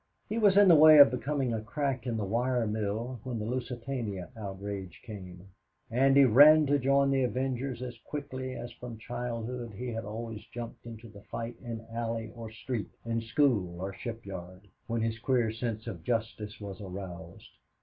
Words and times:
He 0.27 0.39
was 0.39 0.57
in 0.57 0.67
the 0.67 0.73
way 0.73 0.97
of 0.97 1.11
becoming 1.11 1.53
a 1.53 1.61
crack 1.61 2.07
in 2.07 2.17
the 2.17 2.25
wire 2.25 2.65
mill 2.65 3.19
when 3.23 3.37
the 3.37 3.45
Lusitania 3.45 4.31
outrage 4.35 4.99
came, 5.05 5.49
and 5.91 6.17
he 6.17 6.23
ran 6.25 6.65
to 6.65 6.79
join 6.79 7.11
the 7.11 7.21
avengers 7.23 7.83
as 7.83 7.99
quickly 8.03 8.55
as 8.55 8.71
from 8.71 8.97
childhood 8.97 9.73
he 9.73 9.89
had 9.89 10.03
always 10.03 10.43
jumped 10.47 10.87
into 10.87 11.11
any 11.15 11.23
fight 11.29 11.57
in 11.61 11.85
alley 11.93 12.31
or 12.33 12.49
street, 12.49 12.89
in 13.05 13.21
school 13.21 13.79
or 13.79 13.93
shipyard, 13.93 14.67
when 14.87 15.03
his 15.03 15.19
queer 15.19 15.51
sense 15.51 15.85
of 15.85 16.03
justice 16.03 16.59
was 16.59 16.81
aroused. 16.81 17.51